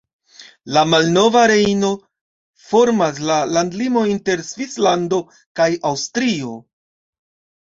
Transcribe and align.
La 0.75 0.83
malnova 0.93 1.43
Rejno 1.51 1.91
formas 2.69 3.19
la 3.31 3.35
landlimon 3.57 4.09
inter 4.15 4.43
Svislando 4.49 5.21
kaj 5.61 5.69
Aŭstrio. 5.93 6.57